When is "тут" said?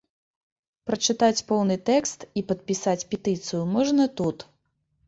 4.21-4.51